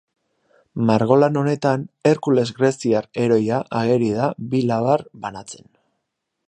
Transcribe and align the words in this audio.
Margolan 0.89 1.37
honetan 1.41 1.83
Herkules 2.11 2.47
greziar 2.61 3.07
heroia 3.25 3.61
ageri 3.83 4.09
da 4.21 4.33
bi 4.55 4.67
labar 4.73 5.05
banatzen. 5.27 5.69